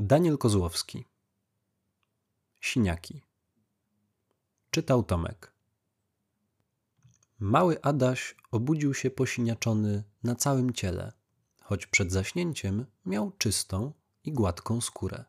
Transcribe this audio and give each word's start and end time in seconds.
Daniel 0.00 0.38
Kozłowski. 0.38 1.04
Siniaki. 2.60 3.22
Czytał 4.70 5.02
Tomek. 5.02 5.52
Mały 7.38 7.82
Adaś 7.82 8.36
obudził 8.50 8.94
się 8.94 9.10
posiniaczony 9.10 10.04
na 10.22 10.34
całym 10.34 10.72
ciele, 10.72 11.12
choć 11.62 11.86
przed 11.86 12.12
zaśnięciem 12.12 12.86
miał 13.06 13.32
czystą 13.38 13.92
i 14.24 14.32
gładką 14.32 14.80
skórę. 14.80 15.24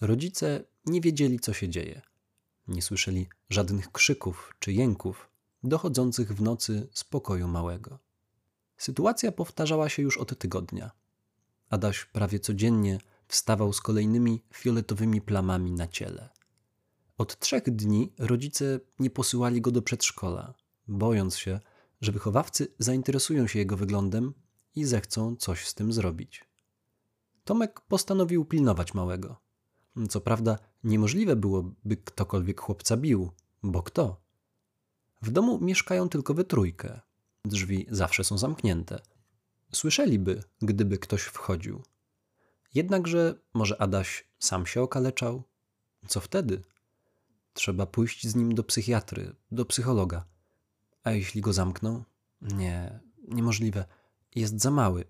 Rodzice 0.00 0.64
nie 0.86 1.00
wiedzieli, 1.00 1.40
co 1.40 1.52
się 1.52 1.68
dzieje. 1.68 2.02
Nie 2.68 2.82
słyszeli 2.82 3.28
żadnych 3.50 3.92
krzyków 3.92 4.54
czy 4.58 4.72
jęków 4.72 5.30
dochodzących 5.62 6.32
w 6.32 6.42
nocy 6.42 6.88
z 6.92 7.04
pokoju 7.04 7.48
małego. 7.48 7.98
Sytuacja 8.76 9.32
powtarzała 9.32 9.88
się 9.88 10.02
już 10.02 10.18
od 10.18 10.38
tygodnia. 10.38 10.90
Adaś 11.68 12.04
prawie 12.04 12.40
codziennie 12.40 12.98
wstawał 13.30 13.72
z 13.72 13.80
kolejnymi 13.80 14.44
fioletowymi 14.54 15.20
plamami 15.20 15.72
na 15.72 15.88
ciele. 15.88 16.28
Od 17.18 17.38
trzech 17.38 17.62
dni 17.62 18.12
rodzice 18.18 18.80
nie 18.98 19.10
posyłali 19.10 19.60
go 19.60 19.70
do 19.70 19.82
przedszkola, 19.82 20.54
bojąc 20.88 21.36
się, 21.36 21.60
że 22.00 22.12
wychowawcy 22.12 22.74
zainteresują 22.78 23.46
się 23.46 23.58
jego 23.58 23.76
wyglądem 23.76 24.34
i 24.74 24.84
zechcą 24.84 25.36
coś 25.36 25.68
z 25.68 25.74
tym 25.74 25.92
zrobić. 25.92 26.44
Tomek 27.44 27.80
postanowił 27.80 28.44
pilnować 28.44 28.94
małego. 28.94 29.40
Co 30.08 30.20
prawda, 30.20 30.58
niemożliwe 30.84 31.36
było, 31.36 31.74
by 31.84 31.96
ktokolwiek 31.96 32.60
chłopca 32.60 32.96
bił, 32.96 33.30
bo 33.62 33.82
kto? 33.82 34.20
W 35.22 35.30
domu 35.30 35.58
mieszkają 35.60 36.08
tylko 36.08 36.34
we 36.34 36.44
trójkę. 36.44 37.00
Drzwi 37.44 37.86
zawsze 37.90 38.24
są 38.24 38.38
zamknięte. 38.38 39.00
Słyszeliby, 39.72 40.42
gdyby 40.62 40.98
ktoś 40.98 41.22
wchodził. 41.22 41.82
Jednakże 42.74 43.34
może 43.54 43.82
Adaś 43.82 44.28
sam 44.38 44.66
się 44.66 44.82
okaleczał? 44.82 45.42
Co 46.08 46.20
wtedy? 46.20 46.62
Trzeba 47.52 47.86
pójść 47.86 48.26
z 48.26 48.34
nim 48.34 48.54
do 48.54 48.64
psychiatry, 48.64 49.34
do 49.52 49.64
psychologa. 49.64 50.24
A 51.04 51.10
jeśli 51.10 51.40
go 51.40 51.52
zamkną? 51.52 52.04
Nie, 52.40 53.00
niemożliwe. 53.28 53.84
Jest 54.34 54.60
za 54.60 54.70
mały. 54.70 55.04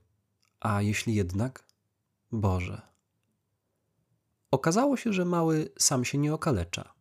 A 0.61 0.83
jeśli 0.83 1.15
jednak? 1.15 1.67
Boże. 2.33 2.83
Okazało 4.51 4.97
się, 4.97 5.13
że 5.13 5.25
mały 5.25 5.73
sam 5.79 6.05
się 6.05 6.19
nie 6.19 6.35
okalecza. 6.35 6.95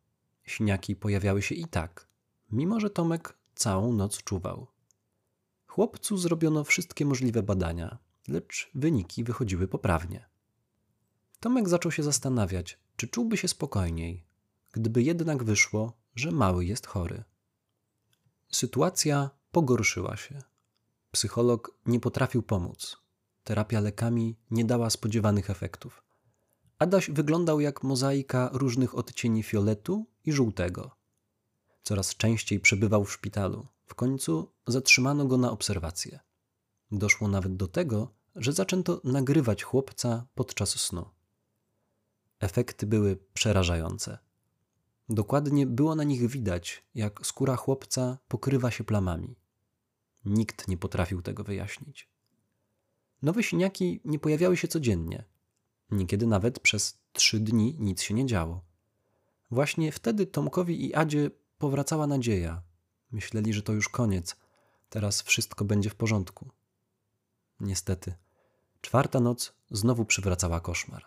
Śniaki 0.43 0.95
pojawiały 0.95 1.41
się 1.41 1.55
i 1.55 1.65
tak, 1.65 2.07
mimo 2.51 2.79
że 2.79 2.89
Tomek 2.89 3.37
całą 3.55 3.93
noc 3.93 4.23
czuwał. 4.23 4.67
Chłopcu 5.67 6.17
zrobiono 6.17 6.63
wszystkie 6.63 7.05
możliwe 7.05 7.43
badania, 7.43 7.97
lecz 8.27 8.69
wyniki 8.75 9.23
wychodziły 9.23 9.67
poprawnie. 9.67 10.28
Tomek 11.39 11.69
zaczął 11.69 11.91
się 11.91 12.03
zastanawiać, 12.03 12.79
czy 12.95 13.07
czułby 13.07 13.37
się 13.37 13.47
spokojniej, 13.47 14.25
gdyby 14.71 15.03
jednak 15.03 15.43
wyszło, 15.43 15.93
że 16.15 16.31
mały 16.31 16.65
jest 16.65 16.87
chory. 16.87 17.23
Sytuacja 18.51 19.29
pogorszyła 19.51 20.17
się. 20.17 20.41
Psycholog 21.11 21.77
nie 21.85 21.99
potrafił 21.99 22.43
pomóc. 22.43 22.97
Terapia 23.43 23.79
lekami 23.79 24.37
nie 24.51 24.65
dała 24.65 24.89
spodziewanych 24.89 25.49
efektów. 25.49 26.03
Adaś 26.79 27.09
wyglądał 27.09 27.59
jak 27.59 27.83
mozaika 27.83 28.49
różnych 28.53 28.95
odcieni 28.95 29.43
fioletu 29.43 30.05
i 30.25 30.31
żółtego. 30.31 30.91
Coraz 31.83 32.15
częściej 32.15 32.59
przebywał 32.59 33.05
w 33.05 33.11
szpitalu. 33.11 33.67
W 33.85 33.95
końcu 33.95 34.51
zatrzymano 34.67 35.25
go 35.25 35.37
na 35.37 35.51
obserwację. 35.51 36.19
Doszło 36.91 37.27
nawet 37.27 37.55
do 37.55 37.67
tego, 37.67 38.13
że 38.35 38.53
zaczęto 38.53 39.01
nagrywać 39.03 39.63
chłopca 39.63 40.27
podczas 40.35 40.69
snu. 40.69 41.18
Efekty 42.39 42.87
były 42.87 43.17
przerażające. 43.33 44.17
Dokładnie 45.09 45.67
było 45.67 45.95
na 45.95 46.03
nich 46.03 46.27
widać, 46.27 46.83
jak 46.95 47.25
skóra 47.25 47.55
chłopca 47.55 48.17
pokrywa 48.27 48.71
się 48.71 48.83
plamami. 48.83 49.35
Nikt 50.25 50.67
nie 50.67 50.77
potrafił 50.77 51.21
tego 51.21 51.43
wyjaśnić. 51.43 52.09
Nowe 53.21 53.43
siniaki 53.43 54.01
nie 54.05 54.19
pojawiały 54.19 54.57
się 54.57 54.67
codziennie. 54.67 55.23
Niekiedy 55.91 56.27
nawet 56.27 56.59
przez 56.59 56.99
trzy 57.13 57.39
dni 57.39 57.75
nic 57.79 58.01
się 58.01 58.13
nie 58.13 58.25
działo. 58.25 58.61
Właśnie 59.51 59.91
wtedy 59.91 60.25
Tomkowi 60.25 60.85
i 60.85 60.93
Adzie 60.93 61.31
powracała 61.57 62.07
nadzieja. 62.07 62.61
Myśleli, 63.11 63.53
że 63.53 63.61
to 63.61 63.73
już 63.73 63.89
koniec. 63.89 64.35
Teraz 64.89 65.21
wszystko 65.21 65.65
będzie 65.65 65.89
w 65.89 65.95
porządku. 65.95 66.49
Niestety, 67.59 68.13
czwarta 68.81 69.19
noc 69.19 69.53
znowu 69.71 70.05
przywracała 70.05 70.59
koszmar. 70.59 71.05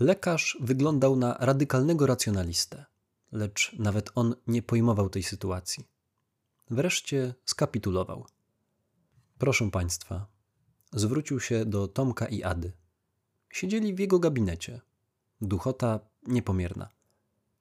Lekarz 0.00 0.58
wyglądał 0.60 1.16
na 1.16 1.36
radykalnego 1.40 2.06
racjonalistę, 2.06 2.84
lecz 3.32 3.72
nawet 3.78 4.10
on 4.14 4.34
nie 4.46 4.62
pojmował 4.62 5.08
tej 5.08 5.22
sytuacji. 5.22 5.88
Wreszcie 6.70 7.34
skapitulował. 7.44 8.26
Proszę 9.38 9.70
państwa, 9.70 10.26
zwrócił 10.92 11.40
się 11.40 11.64
do 11.64 11.88
Tomka 11.88 12.26
i 12.26 12.42
Ady. 12.42 12.72
Siedzieli 13.50 13.94
w 13.94 13.98
jego 13.98 14.18
gabinecie. 14.18 14.80
Duchota 15.40 16.00
niepomierna. 16.26 16.88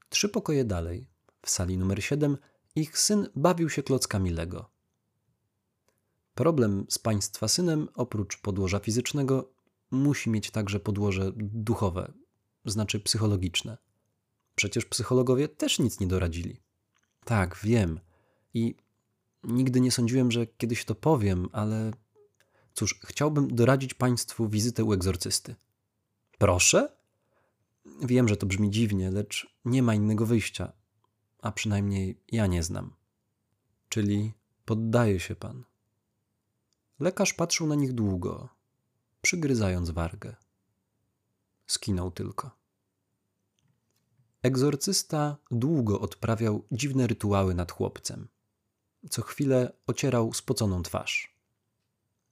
Trzy 0.09 0.29
pokoje 0.29 0.65
dalej, 0.65 1.07
w 1.41 1.49
sali 1.49 1.77
numer 1.77 2.03
7, 2.03 2.37
ich 2.75 2.97
syn 2.97 3.27
bawił 3.35 3.69
się 3.69 3.83
klockami 3.83 4.31
Lego. 4.31 4.69
Problem 6.33 6.85
z 6.89 6.99
państwa 6.99 7.47
synem, 7.47 7.87
oprócz 7.93 8.41
podłoża 8.41 8.79
fizycznego, 8.79 9.51
musi 9.91 10.29
mieć 10.29 10.51
także 10.51 10.79
podłoże 10.79 11.31
duchowe, 11.35 12.13
znaczy 12.65 12.99
psychologiczne. 12.99 13.77
Przecież 14.55 14.85
psychologowie 14.85 15.47
też 15.47 15.79
nic 15.79 15.99
nie 15.99 16.07
doradzili. 16.07 16.61
Tak, 17.25 17.59
wiem. 17.63 17.99
I 18.53 18.75
nigdy 19.43 19.81
nie 19.81 19.91
sądziłem, 19.91 20.31
że 20.31 20.47
kiedyś 20.47 20.85
to 20.85 20.95
powiem, 20.95 21.49
ale 21.51 21.91
cóż, 22.73 22.99
chciałbym 23.05 23.55
doradzić 23.55 23.93
Państwu 23.93 24.49
wizytę 24.49 24.83
u 24.83 24.93
egzorcysty. 24.93 25.55
Proszę? 26.37 26.95
Wiem, 28.01 28.27
że 28.27 28.37
to 28.37 28.45
brzmi 28.45 28.71
dziwnie, 28.71 29.11
lecz 29.11 29.55
nie 29.65 29.83
ma 29.83 29.95
innego 29.95 30.25
wyjścia, 30.25 30.73
a 31.41 31.51
przynajmniej 31.51 32.19
ja 32.31 32.47
nie 32.47 32.63
znam. 32.63 32.93
Czyli 33.89 34.33
poddaje 34.65 35.19
się 35.19 35.35
pan. 35.35 35.63
Lekarz 36.99 37.33
patrzył 37.33 37.67
na 37.67 37.75
nich 37.75 37.93
długo, 37.93 38.49
przygryzając 39.21 39.89
wargę. 39.89 40.35
Skinął 41.67 42.11
tylko. 42.11 42.51
Egzorcysta 44.41 45.37
długo 45.51 45.99
odprawiał 45.99 46.63
dziwne 46.71 47.07
rytuały 47.07 47.55
nad 47.55 47.71
chłopcem. 47.71 48.27
Co 49.09 49.21
chwilę 49.21 49.73
ocierał 49.87 50.33
spoconą 50.33 50.83
twarz. 50.83 51.35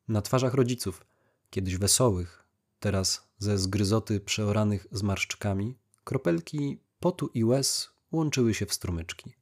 Na 0.07 0.21
twarzach 0.21 0.53
rodziców, 0.53 1.05
kiedyś 1.49 1.77
wesołych, 1.77 2.43
teraz 2.79 3.27
ze 3.37 3.57
zgryzoty 3.57 4.19
przeoranych 4.19 4.87
zmarszczkami, 4.91 5.77
kropelki 6.03 6.79
potu 6.99 7.29
i 7.33 7.43
łez 7.43 7.89
łączyły 8.11 8.53
się 8.53 8.65
w 8.65 8.73
strumyczki. 8.73 9.33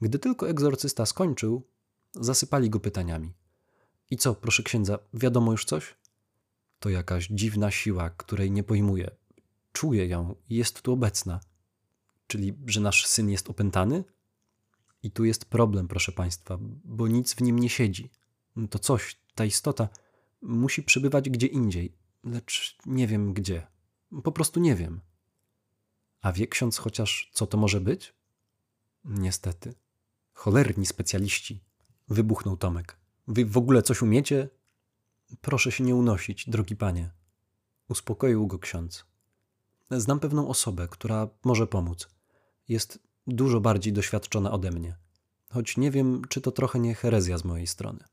Gdy 0.00 0.18
tylko 0.18 0.48
egzorcysta 0.48 1.06
skończył, 1.06 1.62
zasypali 2.14 2.70
go 2.70 2.80
pytaniami. 2.80 3.34
I 4.10 4.16
co, 4.16 4.34
proszę 4.34 4.62
księdza, 4.62 4.98
wiadomo 5.14 5.52
już 5.52 5.64
coś? 5.64 5.94
To 6.84 6.90
jakaś 6.90 7.28
dziwna 7.30 7.70
siła, 7.70 8.10
której 8.10 8.50
nie 8.50 8.62
pojmuję. 8.62 9.10
Czuję 9.72 10.06
ją 10.06 10.34
i 10.48 10.56
jest 10.56 10.82
tu 10.82 10.92
obecna. 10.92 11.40
Czyli, 12.26 12.54
że 12.66 12.80
nasz 12.80 13.06
syn 13.06 13.30
jest 13.30 13.50
opętany? 13.50 14.04
I 15.02 15.10
tu 15.10 15.24
jest 15.24 15.44
problem, 15.44 15.88
proszę 15.88 16.12
państwa, 16.12 16.58
bo 16.84 17.08
nic 17.08 17.34
w 17.34 17.40
nim 17.40 17.58
nie 17.58 17.68
siedzi. 17.68 18.10
To 18.70 18.78
coś, 18.78 19.16
ta 19.34 19.44
istota, 19.44 19.88
musi 20.42 20.82
przebywać 20.82 21.30
gdzie 21.30 21.46
indziej, 21.46 21.96
lecz 22.24 22.78
nie 22.86 23.06
wiem 23.06 23.32
gdzie. 23.32 23.66
Po 24.24 24.32
prostu 24.32 24.60
nie 24.60 24.74
wiem. 24.74 25.00
A 26.20 26.32
wie 26.32 26.46
ksiądz 26.46 26.78
chociaż, 26.78 27.30
co 27.32 27.46
to 27.46 27.58
może 27.58 27.80
być? 27.80 28.14
Niestety. 29.04 29.74
Cholerni 30.32 30.86
specjaliści. 30.86 31.64
Wybuchnął 32.08 32.56
Tomek. 32.56 32.96
Wy 33.28 33.44
w 33.44 33.56
ogóle 33.56 33.82
coś 33.82 34.02
umiecie? 34.02 34.48
Proszę 35.40 35.72
się 35.72 35.84
nie 35.84 35.94
unosić, 35.94 36.50
drogi 36.50 36.76
panie. 36.76 37.10
Uspokoił 37.88 38.46
go 38.46 38.58
ksiądz. 38.58 39.04
Znam 39.90 40.20
pewną 40.20 40.48
osobę, 40.48 40.88
która 40.88 41.28
może 41.44 41.66
pomóc. 41.66 42.08
Jest 42.68 42.98
dużo 43.26 43.60
bardziej 43.60 43.92
doświadczona 43.92 44.52
ode 44.52 44.70
mnie, 44.70 44.96
choć 45.50 45.76
nie 45.76 45.90
wiem, 45.90 46.22
czy 46.28 46.40
to 46.40 46.52
trochę 46.52 46.78
nie 46.78 46.94
herezja 46.94 47.38
z 47.38 47.44
mojej 47.44 47.66
strony. 47.66 48.04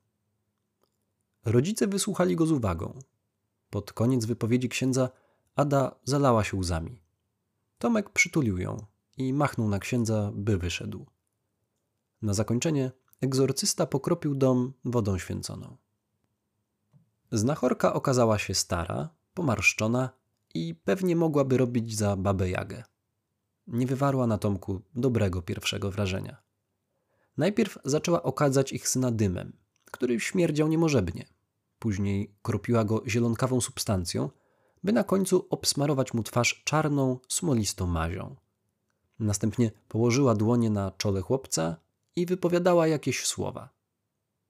Rodzice 1.45 1.87
wysłuchali 1.87 2.35
go 2.35 2.45
z 2.45 2.51
uwagą. 2.51 2.99
Pod 3.69 3.93
koniec 3.93 4.25
wypowiedzi 4.25 4.69
księdza 4.69 5.09
Ada 5.55 5.95
zalała 6.03 6.43
się 6.43 6.57
łzami. 6.57 7.01
Tomek 7.77 8.09
przytulił 8.09 8.57
ją 8.57 8.85
i 9.17 9.33
machnął 9.33 9.67
na 9.67 9.79
księdza, 9.79 10.31
by 10.35 10.57
wyszedł. 10.57 11.05
Na 12.21 12.33
zakończenie 12.33 12.91
egzorcysta 13.21 13.85
pokropił 13.85 14.35
dom 14.35 14.73
wodą 14.85 15.17
święconą. 15.17 15.77
Znachorka 17.31 17.93
okazała 17.93 18.39
się 18.39 18.53
stara, 18.53 19.09
pomarszczona 19.33 20.09
i 20.53 20.75
pewnie 20.75 21.15
mogłaby 21.15 21.57
robić 21.57 21.97
za 21.97 22.15
babę 22.15 22.49
Jagę. 22.49 22.83
Nie 23.67 23.85
wywarła 23.85 24.27
na 24.27 24.37
Tomku 24.37 24.81
dobrego 24.95 25.41
pierwszego 25.41 25.91
wrażenia. 25.91 26.37
Najpierw 27.37 27.77
zaczęła 27.85 28.23
okadzać 28.23 28.73
ich 28.73 28.87
syna 28.87 29.11
dymem, 29.11 29.53
który 29.85 30.19
śmierdział 30.19 30.67
niemożebnie. 30.67 31.25
Później 31.79 32.35
kropiła 32.41 32.83
go 32.83 33.03
zielonkawą 33.07 33.61
substancją, 33.61 34.29
by 34.83 34.93
na 34.93 35.03
końcu 35.03 35.47
obsmarować 35.49 36.13
mu 36.13 36.23
twarz 36.23 36.61
czarną, 36.65 37.19
smolistą 37.27 37.87
mazią. 37.87 38.35
Następnie 39.19 39.71
położyła 39.87 40.35
dłonie 40.35 40.69
na 40.69 40.91
czole 40.91 41.21
chłopca 41.21 41.75
i 42.15 42.25
wypowiadała 42.25 42.87
jakieś 42.87 43.25
słowa. 43.25 43.69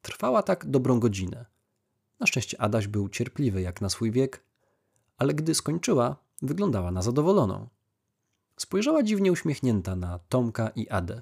Trwała 0.01 0.43
tak 0.43 0.65
dobrą 0.65 0.99
godzinę. 0.99 1.50
Na 2.21 2.27
szczęście 2.27 2.61
Adaś 2.61 2.87
był 2.87 3.09
cierpliwy 3.09 3.61
jak 3.61 3.81
na 3.81 3.89
swój 3.89 4.11
wiek, 4.11 4.43
ale 5.17 5.33
gdy 5.33 5.55
skończyła, 5.55 6.15
wyglądała 6.41 6.91
na 6.91 7.01
zadowoloną. 7.01 7.67
Spojrzała 8.57 9.03
dziwnie 9.03 9.31
uśmiechnięta 9.31 9.95
na 9.95 10.19
Tomka 10.19 10.69
i 10.69 10.89
Adę. 10.89 11.21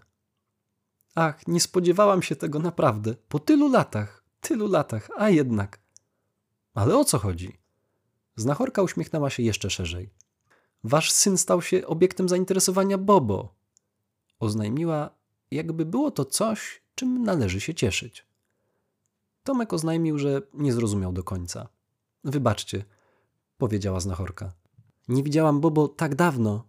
Ach, 1.15 1.47
nie 1.47 1.61
spodziewałam 1.61 2.21
się 2.21 2.35
tego 2.35 2.59
naprawdę. 2.59 3.15
Po 3.29 3.39
tylu 3.39 3.69
latach, 3.71 4.23
tylu 4.41 4.67
latach, 4.67 5.09
a 5.17 5.29
jednak. 5.29 5.79
Ale 6.73 6.97
o 6.97 7.05
co 7.05 7.19
chodzi? 7.19 7.57
Znachorka 8.35 8.81
uśmiechnęła 8.81 9.29
się 9.29 9.43
jeszcze 9.43 9.69
szerzej. 9.69 10.09
Wasz 10.83 11.11
syn 11.11 11.37
stał 11.37 11.61
się 11.61 11.87
obiektem 11.87 12.29
zainteresowania 12.29 12.97
Bobo. 12.97 13.55
Oznajmiła, 14.39 15.09
jakby 15.51 15.85
było 15.85 16.11
to 16.11 16.25
coś, 16.25 16.81
czym 16.95 17.23
należy 17.23 17.61
się 17.61 17.73
cieszyć. 17.73 18.28
Tomek 19.43 19.73
oznajmił, 19.73 20.17
że 20.17 20.41
nie 20.53 20.73
zrozumiał 20.73 21.13
do 21.13 21.23
końca. 21.23 21.67
Wybaczcie, 22.23 22.85
powiedziała 23.57 23.99
znachorka. 23.99 24.53
Nie 25.07 25.23
widziałam 25.23 25.61
Bobo 25.61 25.87
tak 25.87 26.15
dawno. 26.15 26.67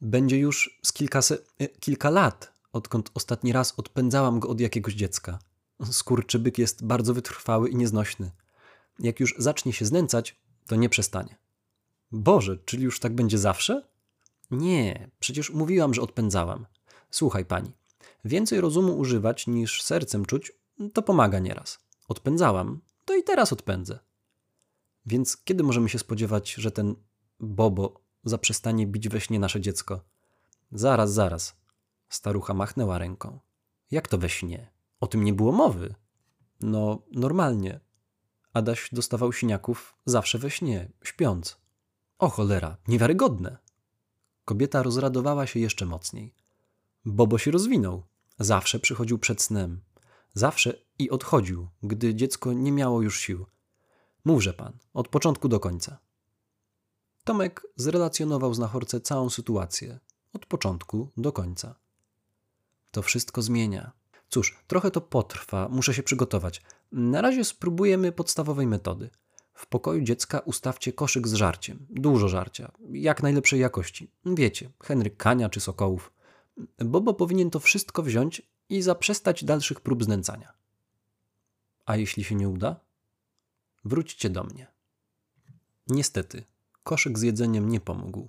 Będzie 0.00 0.38
już 0.38 0.80
z 0.82 0.92
kilkaset, 0.92 1.46
e, 1.58 1.68
kilka 1.68 2.10
lat, 2.10 2.52
odkąd 2.72 3.10
ostatni 3.14 3.52
raz 3.52 3.74
odpędzałam 3.76 4.40
go 4.40 4.48
od 4.48 4.60
jakiegoś 4.60 4.94
dziecka. 4.94 5.38
Skurczybyk 5.90 6.58
jest 6.58 6.84
bardzo 6.84 7.14
wytrwały 7.14 7.68
i 7.68 7.76
nieznośny. 7.76 8.30
Jak 8.98 9.20
już 9.20 9.34
zacznie 9.38 9.72
się 9.72 9.84
znęcać, 9.84 10.40
to 10.66 10.76
nie 10.76 10.88
przestanie. 10.88 11.38
Boże, 12.12 12.58
czyli 12.64 12.84
już 12.84 13.00
tak 13.00 13.14
będzie 13.14 13.38
zawsze? 13.38 13.88
Nie, 14.50 15.10
przecież 15.20 15.50
mówiłam, 15.50 15.94
że 15.94 16.02
odpędzałam. 16.02 16.66
Słuchaj 17.10 17.44
pani, 17.44 17.72
więcej 18.24 18.60
rozumu 18.60 18.98
używać 18.98 19.46
niż 19.46 19.82
sercem 19.82 20.24
czuć, 20.24 20.52
to 20.92 21.02
pomaga 21.02 21.38
nieraz. 21.38 21.78
Odpędzałam, 22.10 22.80
to 23.04 23.16
i 23.16 23.22
teraz 23.22 23.52
odpędzę. 23.52 23.98
Więc 25.06 25.36
kiedy 25.44 25.62
możemy 25.62 25.88
się 25.88 25.98
spodziewać, 25.98 26.54
że 26.54 26.70
ten 26.70 26.94
Bobo 27.40 28.00
zaprzestanie 28.24 28.86
bić 28.86 29.08
we 29.08 29.20
śnie 29.20 29.38
nasze 29.38 29.60
dziecko? 29.60 30.04
Zaraz, 30.72 31.12
zaraz. 31.12 31.56
Starucha 32.08 32.54
machnęła 32.54 32.98
ręką. 32.98 33.40
Jak 33.90 34.08
to 34.08 34.18
we 34.18 34.28
śnie? 34.28 34.70
O 35.00 35.06
tym 35.06 35.24
nie 35.24 35.32
było 35.32 35.52
mowy. 35.52 35.94
No, 36.60 37.02
normalnie. 37.12 37.80
Adaś 38.52 38.88
dostawał 38.92 39.32
siniaków 39.32 39.96
zawsze 40.04 40.38
we 40.38 40.50
śnie, 40.50 40.92
śpiąc. 41.02 41.60
O 42.18 42.28
cholera, 42.28 42.76
niewiarygodne. 42.88 43.58
Kobieta 44.44 44.82
rozradowała 44.82 45.46
się 45.46 45.60
jeszcze 45.60 45.86
mocniej. 45.86 46.34
Bobo 47.04 47.38
się 47.38 47.50
rozwinął. 47.50 48.02
Zawsze 48.38 48.80
przychodził 48.80 49.18
przed 49.18 49.42
snem. 49.42 49.80
Zawsze 50.34 50.74
i 50.98 51.10
odchodził, 51.10 51.68
gdy 51.82 52.14
dziecko 52.14 52.52
nie 52.52 52.72
miało 52.72 53.02
już 53.02 53.20
sił. 53.20 53.46
Mówże 54.24 54.54
pan, 54.54 54.72
od 54.94 55.08
początku 55.08 55.48
do 55.48 55.60
końca. 55.60 55.98
Tomek 57.24 57.66
zrelacjonował 57.76 58.54
znachorce 58.54 59.00
całą 59.00 59.30
sytuację, 59.30 59.98
od 60.32 60.46
początku 60.46 61.08
do 61.16 61.32
końca. 61.32 61.74
To 62.90 63.02
wszystko 63.02 63.42
zmienia. 63.42 63.92
Cóż, 64.28 64.58
trochę 64.66 64.90
to 64.90 65.00
potrwa, 65.00 65.68
muszę 65.68 65.94
się 65.94 66.02
przygotować. 66.02 66.62
Na 66.92 67.20
razie 67.20 67.44
spróbujemy 67.44 68.12
podstawowej 68.12 68.66
metody. 68.66 69.10
W 69.54 69.66
pokoju 69.66 70.00
dziecka 70.00 70.38
ustawcie 70.38 70.92
koszyk 70.92 71.28
z 71.28 71.34
żarciem. 71.34 71.86
Dużo 71.90 72.28
żarcia. 72.28 72.72
Jak 72.92 73.22
najlepszej 73.22 73.60
jakości. 73.60 74.10
Wiecie, 74.26 74.70
Henryk 74.82 75.16
Kania 75.16 75.48
czy 75.48 75.60
Sokołów. 75.60 76.12
Bobo 76.78 77.14
powinien 77.14 77.50
to 77.50 77.60
wszystko 77.60 78.02
wziąć 78.02 78.42
i 78.70 78.82
zaprzestać 78.82 79.44
dalszych 79.44 79.80
prób 79.80 80.04
znęcania. 80.04 80.52
A 81.86 81.96
jeśli 81.96 82.24
się 82.24 82.34
nie 82.34 82.48
uda? 82.48 82.80
Wróćcie 83.84 84.30
do 84.30 84.44
mnie. 84.44 84.66
Niestety, 85.86 86.44
koszyk 86.82 87.18
z 87.18 87.22
jedzeniem 87.22 87.68
nie 87.68 87.80
pomógł, 87.80 88.28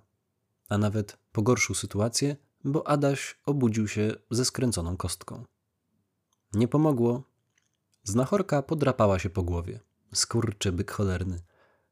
a 0.69 0.77
nawet 0.77 1.17
pogorszył 1.31 1.75
sytuację, 1.75 2.35
bo 2.63 2.87
Adaś 2.87 3.37
obudził 3.45 3.87
się 3.87 4.15
ze 4.31 4.45
skręconą 4.45 4.97
kostką. 4.97 5.45
Nie 6.53 6.67
pomogło. 6.67 7.23
Znachorka 8.03 8.61
podrapała 8.61 9.19
się 9.19 9.29
po 9.29 9.43
głowie. 9.43 9.79
Skurczy 10.13 10.71
byk 10.71 10.91
cholerny. 10.91 11.41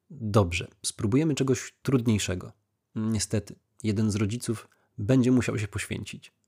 Dobrze, 0.09 0.67
spróbujemy 0.83 1.35
czegoś 1.35 1.73
trudniejszego. 1.81 2.51
Niestety, 2.95 3.55
jeden 3.83 4.11
z 4.11 4.15
rodziców 4.15 4.67
będzie 4.97 5.31
musiał 5.31 5.59
się 5.59 5.67
poświęcić. 5.67 6.38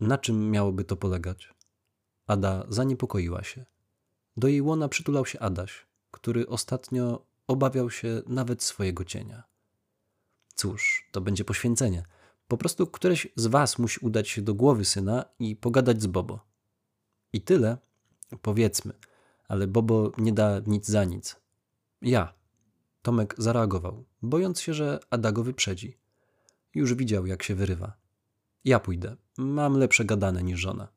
Na 0.00 0.18
czym 0.18 0.50
miałoby 0.50 0.84
to 0.84 0.96
polegać? 0.96 1.54
Ada 2.26 2.66
zaniepokoiła 2.68 3.42
się. 3.42 3.64
Do 4.36 4.48
jej 4.48 4.62
łona 4.62 4.88
przytulał 4.88 5.26
się 5.26 5.38
Adaś, 5.38 5.86
który 6.10 6.48
ostatnio 6.48 7.26
obawiał 7.46 7.90
się 7.90 8.22
nawet 8.26 8.62
swojego 8.62 9.04
cienia. 9.04 9.42
Cóż, 10.54 11.08
to 11.12 11.20
będzie 11.20 11.44
poświęcenie. 11.44 12.04
Po 12.48 12.56
prostu 12.56 12.86
któreś 12.86 13.28
z 13.36 13.46
was 13.46 13.78
musi 13.78 14.00
udać 14.00 14.28
się 14.28 14.42
do 14.42 14.54
głowy 14.54 14.84
syna 14.84 15.24
i 15.38 15.56
pogadać 15.56 16.02
z 16.02 16.06
Bobo. 16.06 16.40
I 17.32 17.40
tyle, 17.40 17.78
powiedzmy, 18.42 18.92
ale 19.48 19.66
Bobo 19.66 20.12
nie 20.18 20.32
da 20.32 20.60
nic 20.66 20.86
za 20.86 21.04
nic. 21.04 21.36
Ja. 22.02 22.34
Tomek 23.02 23.34
zareagował, 23.38 24.04
bojąc 24.22 24.60
się, 24.60 24.74
że 24.74 25.00
Ada 25.10 25.32
go 25.32 25.44
wyprzedzi. 25.44 25.98
Już 26.74 26.94
widział, 26.94 27.26
jak 27.26 27.42
się 27.42 27.54
wyrywa. 27.54 27.96
Ja 28.68 28.80
pójdę. 28.80 29.16
Mam 29.38 29.76
lepsze 29.76 30.04
gadane 30.04 30.42
niż 30.42 30.60
żona. 30.60 30.88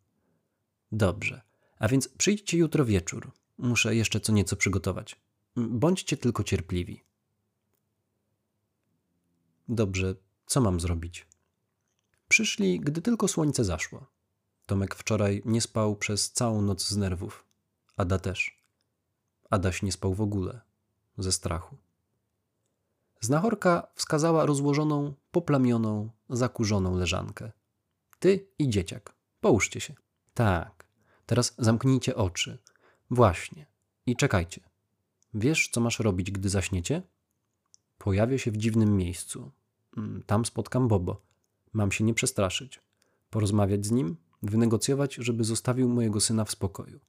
Dobrze. 0.92 1.42
A 1.80 1.88
więc 1.88 2.08
przyjdźcie 2.08 2.58
jutro 2.58 2.86
wieczór. 2.86 3.32
Muszę 3.58 3.96
jeszcze 3.96 4.20
co 4.20 4.32
nieco 4.32 4.56
przygotować. 4.56 5.20
Bądźcie 5.56 6.18
tylko 6.18 6.44
cierpliwi. 6.44 7.04
Dobrze, 9.68 10.16
co 10.46 10.62
mam 10.62 10.80
zrobić? 10.80 11.28
Przyszli, 12.28 12.80
gdy 12.80 13.02
tylko 13.02 13.28
słońce 13.28 13.64
zaszło. 13.64 14.06
Tomek 14.66 14.96
wczoraj 14.96 15.42
nie 15.46 15.62
spał 15.62 15.96
przez 15.96 16.32
całą 16.32 16.62
noc 16.62 16.88
z 16.88 16.98
nerwów. 16.98 17.46
Ada 17.98 18.20
też. 18.20 18.64
Adaś 19.50 19.82
nie 19.82 19.92
spał 19.92 20.14
w 20.14 20.22
ogóle, 20.22 20.62
ze 21.18 21.32
strachu. 21.32 21.78
Znachorka 23.22 23.88
wskazała 23.96 24.46
rozłożoną, 24.46 25.14
poplamioną, 25.32 26.10
zakurzoną 26.30 26.96
leżankę. 26.96 27.52
Ty 28.22 28.48
i 28.60 28.70
dzieciak, 28.70 29.16
połóżcie 29.40 29.80
się. 29.80 29.94
Tak, 30.34 30.88
teraz 31.26 31.56
zamknijcie 31.58 32.16
oczy. 32.16 32.58
Właśnie. 33.10 33.66
I 34.06 34.16
czekajcie. 34.16 34.62
Wiesz, 35.34 35.70
co 35.72 35.82
masz 35.82 36.00
robić, 36.00 36.32
gdy 36.32 36.50
zaśniecie? 36.50 37.02
Pojawię 37.98 38.40
się 38.40 38.52
w 38.52 38.58
dziwnym 38.58 38.98
miejscu. 38.98 39.52
Mm, 39.98 40.24
tam 40.26 40.46
spotkam 40.46 40.88
Bobo. 40.88 41.22
Mam 41.74 41.92
się 41.92 42.04
nie 42.04 42.14
przestraszyć. 42.14 42.80
Porozmawiać 43.30 43.86
z 43.86 43.92
nim, 43.92 44.18
wynegocjować, 44.44 45.16
żeby 45.16 45.44
zostawił 45.44 45.90
mojego 45.90 46.22
syna 46.22 46.46
w 46.46 46.52
spokoju. 46.52 47.00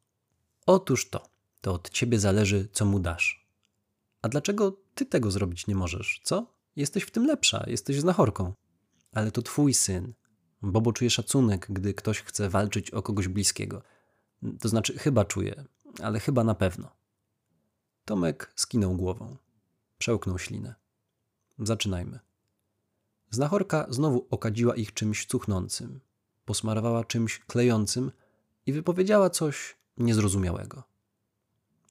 Otóż 0.66 1.11
to, 1.11 1.28
to 1.61 1.75
od 1.75 1.90
ciebie 1.90 2.19
zależy, 2.19 2.69
co 2.73 2.85
mu 2.85 3.00
dasz. 3.00 3.47
A 4.23 4.28
dlaczego 4.28 4.76
ty 4.95 5.07
tego 5.07 5.31
zrobić 5.31 5.66
nie 5.66 5.75
możesz, 5.75 6.21
co? 6.25 6.47
Jesteś 6.76 7.02
w 7.02 7.11
tym 7.11 7.26
lepsza, 7.26 7.64
jesteś 7.66 8.00
znachorką. 8.00 8.52
Ale 9.12 9.31
to 9.31 9.42
twój 9.42 9.75
syn. 9.75 10.12
Bobo 10.62 10.92
czuje 10.92 11.11
szacunek, 11.11 11.66
gdy 11.71 11.95
ktoś 11.95 12.21
chce 12.21 12.49
walczyć 12.49 12.90
o 12.90 13.02
kogoś 13.02 13.28
bliskiego. 13.28 13.83
To 14.61 14.69
znaczy, 14.69 14.99
chyba 14.99 15.25
czuje, 15.25 15.64
ale 16.02 16.21
chyba 16.21 16.45
na 16.45 16.54
pewno. 16.54 16.90
Tomek 18.04 18.52
skinął 18.57 18.97
głową. 18.97 19.37
Przełknął 19.99 20.38
ślinę. 20.38 20.75
Zaczynajmy. 21.59 22.19
Znachorka 23.31 23.87
znowu 23.88 24.26
okadziła 24.31 24.75
ich 24.75 24.95
czymś 24.95 25.26
cuchnącym, 25.26 26.00
posmarowała 26.45 27.04
czymś 27.04 27.38
klejącym 27.38 28.12
i 28.66 28.73
wypowiedziała 28.73 29.31
coś 29.31 29.76
niezrozumiałego. 29.97 30.83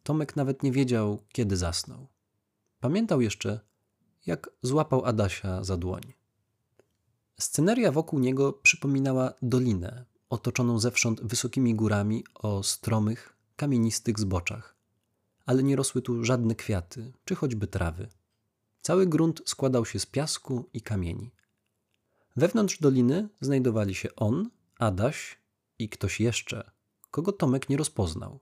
Tomek 0.04 0.36
nawet 0.36 0.64
nie 0.64 0.72
wiedział, 0.72 1.24
kiedy 1.32 1.58
zasnął. 1.58 2.08
Pamiętał 2.80 3.22
jeszcze, 3.22 3.60
jak 4.26 4.50
złapał 4.62 5.06
Adasia 5.06 5.64
za 5.64 5.78
dłoń. 5.78 6.14
Sceneria 7.42 7.92
wokół 7.92 8.20
niego 8.20 8.54
przypominała 8.54 9.34
dolinę, 9.42 10.06
otoczoną 10.30 10.80
zewsząd 10.80 11.22
wysokimi 11.24 11.76
górami 11.76 12.24
o 12.36 12.64
stromych, 12.64 13.38
kamienistych 13.56 14.20
zboczach, 14.20 14.76
ale 15.46 15.64
nie 15.64 15.76
rosły 15.76 16.02
tu 16.02 16.24
żadne 16.24 16.56
kwiaty, 16.56 17.14
czy 17.26 17.36
choćby 17.36 17.68
trawy. 17.68 18.08
Cały 18.82 19.08
grunt 19.08 19.42
składał 19.46 19.86
się 19.86 20.00
z 20.00 20.06
piasku 20.06 20.70
i 20.74 20.82
kamieni. 20.82 21.32
Wewnątrz 22.36 22.80
doliny 22.80 23.30
znajdowali 23.42 23.96
się 23.96 24.16
on, 24.16 24.50
Adaś 24.80 25.38
i 25.80 25.90
ktoś 25.90 26.20
jeszcze, 26.20 26.72
kogo 27.12 27.32
Tomek 27.32 27.70
nie 27.70 27.78
rozpoznał. 27.78 28.40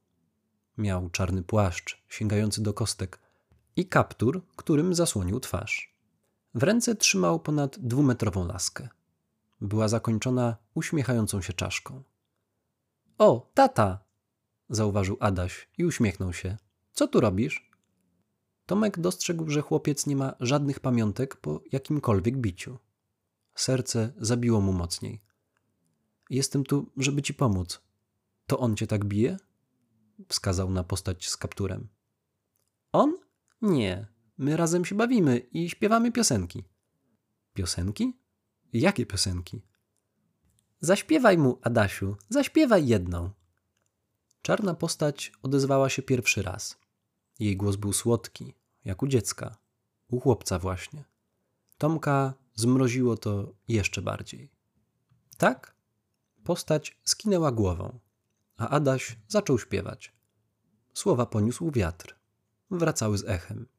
Miał 0.77 1.09
czarny 1.09 1.43
płaszcz, 1.43 2.03
sięgający 2.09 2.63
do 2.63 2.73
kostek, 2.73 3.19
i 3.75 3.85
kaptur, 3.85 4.41
którym 4.55 4.93
zasłonił 4.95 5.39
twarz. 5.39 5.88
W 6.53 6.63
ręce 6.63 6.95
trzymał 6.95 7.39
ponad 7.39 7.79
dwumetrową 7.79 8.47
laskę. 8.47 8.89
Była 9.61 9.87
zakończona 9.87 10.57
uśmiechającą 10.73 11.41
się 11.41 11.53
czaszką. 11.53 12.03
O, 13.17 13.51
tata! 13.53 13.99
zauważył 14.69 15.17
Adaś 15.19 15.69
i 15.77 15.85
uśmiechnął 15.85 16.33
się. 16.33 16.57
Co 16.91 17.07
tu 17.07 17.19
robisz? 17.19 17.71
Tomek 18.65 18.99
dostrzegł, 18.99 19.49
że 19.49 19.61
chłopiec 19.61 20.07
nie 20.07 20.15
ma 20.15 20.33
żadnych 20.39 20.79
pamiątek 20.79 21.35
po 21.35 21.61
jakimkolwiek 21.71 22.37
biciu. 22.37 22.77
Serce 23.55 24.13
zabiło 24.17 24.61
mu 24.61 24.73
mocniej. 24.73 25.21
Jestem 26.29 26.63
tu, 26.63 26.91
żeby 26.97 27.21
ci 27.21 27.33
pomóc. 27.33 27.81
To 28.47 28.59
on 28.59 28.75
cię 28.75 28.87
tak 28.87 29.05
bije? 29.05 29.37
Wskazał 30.27 30.69
na 30.69 30.83
postać 30.83 31.29
z 31.29 31.37
kapturem. 31.37 31.87
On? 32.91 33.17
Nie. 33.61 34.07
My 34.39 34.57
razem 34.57 34.85
się 34.85 34.95
bawimy 34.95 35.37
i 35.37 35.69
śpiewamy 35.69 36.11
piosenki. 36.11 36.63
Piosenki? 37.53 38.17
Jakie 38.73 39.05
piosenki? 39.05 39.61
Zaśpiewaj 40.81 41.37
mu, 41.37 41.59
Adasiu, 41.61 42.15
zaśpiewaj 42.29 42.87
jedną. 42.87 43.29
Czarna 44.41 44.73
postać 44.73 45.31
odezwała 45.41 45.89
się 45.89 46.01
pierwszy 46.01 46.41
raz. 46.41 46.77
Jej 47.39 47.57
głos 47.57 47.75
był 47.75 47.93
słodki, 47.93 48.53
jak 48.85 49.03
u 49.03 49.07
dziecka, 49.07 49.57
u 50.07 50.19
chłopca 50.19 50.59
właśnie. 50.59 51.05
Tomka 51.77 52.33
zmroziło 52.55 53.17
to 53.17 53.53
jeszcze 53.67 54.01
bardziej. 54.01 54.51
Tak? 55.37 55.75
Postać 56.43 56.97
skinęła 57.03 57.51
głową, 57.51 57.99
a 58.57 58.69
Adaś 58.69 59.17
zaczął 59.27 59.59
śpiewać. 59.59 60.13
Słowa 60.93 61.25
poniósł 61.25 61.71
wiatr. 61.71 62.15
Wracały 62.71 63.17
z 63.17 63.25
echem. 63.25 63.78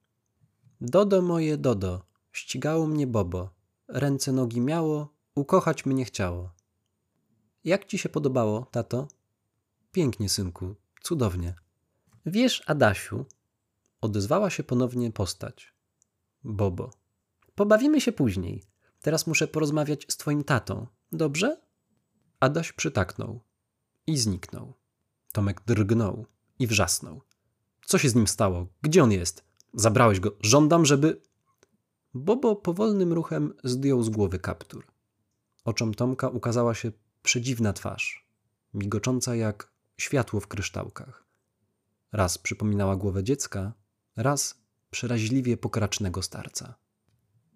Dodo 0.80 1.22
moje 1.22 1.56
dodo, 1.56 2.02
ścigało 2.32 2.86
mnie 2.86 3.06
bobo, 3.06 3.50
ręce 3.88 4.32
nogi 4.32 4.60
miało, 4.60 5.14
ukochać 5.34 5.86
mnie 5.86 6.04
chciało. 6.04 6.52
Jak 7.64 7.84
ci 7.84 7.98
się 7.98 8.08
podobało, 8.08 8.66
tato? 8.70 9.08
Pięknie, 9.92 10.28
synku, 10.28 10.74
cudownie. 11.02 11.54
Wiesz, 12.26 12.62
Adasiu, 12.66 13.26
odezwała 14.00 14.50
się 14.50 14.64
ponownie 14.64 15.12
postać. 15.12 15.74
Bobo. 16.44 16.90
Pobawimy 17.54 18.00
się 18.00 18.12
później. 18.12 18.62
Teraz 19.00 19.26
muszę 19.26 19.48
porozmawiać 19.48 20.06
z 20.08 20.16
twoim 20.16 20.44
tatą. 20.44 20.86
Dobrze? 21.12 21.60
Adaś 22.40 22.72
przytaknął 22.72 23.40
i 24.06 24.18
zniknął. 24.18 24.74
Tomek 25.32 25.62
drgnął 25.66 26.26
i 26.58 26.66
wrzasnął. 26.66 27.22
Co 27.86 27.98
się 27.98 28.08
z 28.08 28.14
nim 28.14 28.26
stało? 28.26 28.66
Gdzie 28.82 29.02
on 29.02 29.12
jest? 29.12 29.49
Zabrałeś 29.74 30.20
go. 30.20 30.32
Żądam, 30.40 30.86
żeby. 30.86 31.20
Bobo 32.14 32.56
powolnym 32.56 33.12
ruchem 33.12 33.54
zdjął 33.64 34.02
z 34.02 34.08
głowy 34.08 34.38
kaptur. 34.38 34.86
Oczom 35.64 35.94
Tomka 35.94 36.28
ukazała 36.28 36.74
się 36.74 36.92
przedziwna 37.22 37.72
twarz, 37.72 38.28
migocząca 38.74 39.36
jak 39.36 39.72
światło 39.96 40.40
w 40.40 40.46
kryształkach. 40.46 41.24
Raz 42.12 42.38
przypominała 42.38 42.96
głowę 42.96 43.24
dziecka, 43.24 43.72
raz 44.16 44.60
przeraźliwie 44.90 45.56
pokracznego 45.56 46.22
starca. 46.22 46.74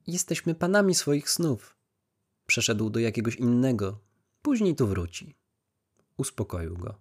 Jesteśmy 0.06 0.54
panami 0.54 0.94
swoich 0.94 1.30
snów. 1.30 1.76
Przeszedł 2.46 2.90
do 2.90 3.00
jakiegoś 3.00 3.36
innego, 3.36 3.98
później 4.42 4.76
tu 4.76 4.86
wróci. 4.86 5.36
Uspokoił 6.16 6.76
go. 6.76 7.00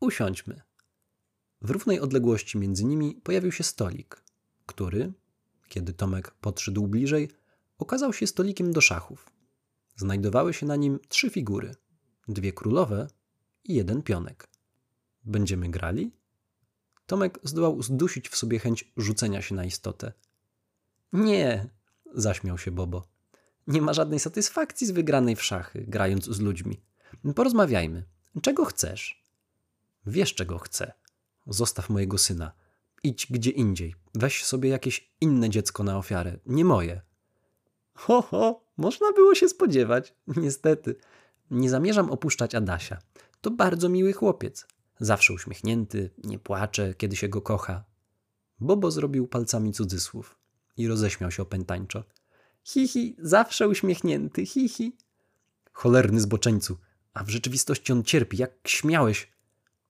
Usiądźmy. 0.00 0.62
W 1.62 1.70
równej 1.70 2.00
odległości 2.00 2.58
między 2.58 2.84
nimi 2.84 3.14
pojawił 3.14 3.52
się 3.52 3.64
stolik, 3.64 4.22
który, 4.70 5.12
kiedy 5.68 5.92
Tomek 5.92 6.30
podszedł 6.30 6.86
bliżej, 6.86 7.28
okazał 7.78 8.12
się 8.12 8.26
stolikiem 8.26 8.72
do 8.72 8.80
szachów. 8.80 9.30
Znajdowały 9.96 10.54
się 10.54 10.66
na 10.66 10.76
nim 10.76 10.98
trzy 11.08 11.30
figury: 11.30 11.74
dwie 12.28 12.52
królowe 12.52 13.08
i 13.64 13.74
jeden 13.74 14.02
pionek. 14.02 14.48
Będziemy 15.24 15.68
grali? 15.68 16.12
Tomek 17.06 17.38
zdołał 17.42 17.82
zdusić 17.82 18.28
w 18.28 18.36
sobie 18.36 18.58
chęć 18.58 18.92
rzucenia 18.96 19.42
się 19.42 19.54
na 19.54 19.64
istotę. 19.64 20.12
Nie, 21.12 21.68
zaśmiał 22.14 22.58
się 22.58 22.70
Bobo. 22.70 23.08
Nie 23.66 23.82
ma 23.82 23.92
żadnej 23.92 24.20
satysfakcji 24.20 24.86
z 24.86 24.90
wygranej 24.90 25.36
w 25.36 25.42
szachy, 25.42 25.84
grając 25.88 26.24
z 26.24 26.40
ludźmi. 26.40 26.80
Porozmawiajmy. 27.34 28.04
Czego 28.42 28.64
chcesz? 28.64 29.24
Wiesz, 30.06 30.34
czego 30.34 30.58
chcę. 30.58 30.92
Zostaw 31.46 31.90
mojego 31.90 32.18
syna. 32.18 32.52
Idź 33.02 33.26
gdzie 33.30 33.50
indziej. 33.50 33.94
Weź 34.14 34.44
sobie 34.44 34.70
jakieś 34.70 35.10
inne 35.20 35.50
dziecko 35.50 35.84
na 35.84 35.98
ofiarę, 35.98 36.38
nie 36.46 36.64
moje. 36.64 37.00
Ho, 37.94 38.22
ho, 38.22 38.64
można 38.76 39.12
było 39.12 39.34
się 39.34 39.48
spodziewać. 39.48 40.14
Niestety, 40.36 40.96
nie 41.50 41.70
zamierzam 41.70 42.10
opuszczać 42.10 42.54
Adasia. 42.54 42.98
To 43.40 43.50
bardzo 43.50 43.88
miły 43.88 44.12
chłopiec. 44.12 44.66
Zawsze 45.00 45.32
uśmiechnięty, 45.32 46.10
nie 46.24 46.38
płacze, 46.38 46.94
kiedy 46.94 47.16
się 47.16 47.28
go 47.28 47.42
kocha. 47.42 47.84
Bobo 48.60 48.90
zrobił 48.90 49.28
palcami 49.28 49.72
cudzysłów 49.72 50.38
i 50.76 50.88
roześmiał 50.88 51.30
się 51.30 51.42
opętańczo. 51.42 52.04
Hihi, 52.64 53.16
zawsze 53.18 53.68
uśmiechnięty, 53.68 54.46
hihi. 54.46 54.96
Cholerny 55.72 56.20
zboczeńcu, 56.20 56.76
a 57.14 57.24
w 57.24 57.28
rzeczywistości 57.28 57.92
on 57.92 58.04
cierpi, 58.04 58.36
jak 58.36 58.52
śmiałeś. 58.66 59.32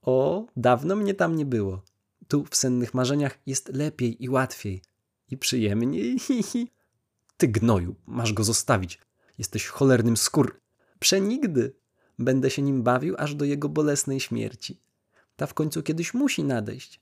O, 0.02 0.46
dawno 0.56 0.96
mnie 0.96 1.14
tam 1.14 1.36
nie 1.36 1.46
było. 1.46 1.82
Tu 2.30 2.44
w 2.50 2.56
sennych 2.56 2.94
marzeniach 2.94 3.38
jest 3.46 3.68
lepiej 3.68 4.24
i 4.24 4.28
łatwiej. 4.28 4.82
I 5.30 5.36
przyjemniej. 5.36 6.16
Ty 7.38 7.48
gnoju, 7.48 7.94
masz 8.06 8.32
go 8.32 8.44
zostawić. 8.44 8.98
Jesteś 9.38 9.66
cholernym 9.66 10.16
skór. 10.16 10.60
Przenigdy. 10.98 11.74
Będę 12.18 12.50
się 12.50 12.62
nim 12.62 12.82
bawił 12.82 13.14
aż 13.18 13.34
do 13.34 13.44
jego 13.44 13.68
bolesnej 13.68 14.20
śmierci. 14.20 14.80
Ta 15.36 15.46
w 15.46 15.54
końcu 15.54 15.82
kiedyś 15.82 16.14
musi 16.14 16.44
nadejść. 16.44 17.00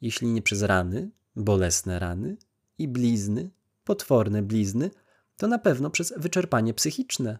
Jeśli 0.00 0.28
nie 0.28 0.42
przez 0.42 0.62
rany, 0.62 1.10
bolesne 1.36 1.98
rany 1.98 2.36
i 2.78 2.88
blizny, 2.88 3.50
potworne 3.84 4.42
blizny, 4.42 4.90
to 5.36 5.48
na 5.48 5.58
pewno 5.58 5.90
przez 5.90 6.14
wyczerpanie 6.16 6.74
psychiczne. 6.74 7.38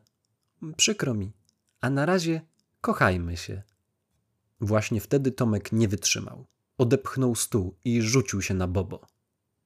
Przykro 0.76 1.14
mi. 1.14 1.33
A 1.80 1.90
na 1.90 2.07
razie 2.07 2.40
kochajmy 2.80 3.37
się. 3.37 3.62
Właśnie 4.61 5.00
wtedy 5.00 5.33
Tomek 5.33 5.73
nie 5.73 5.88
wytrzymał. 5.88 6.47
Odepchnął 6.78 7.35
stół 7.35 7.76
i 7.85 8.02
rzucił 8.02 8.42
się 8.42 8.54
na 8.54 8.68
Bobo. 8.68 9.06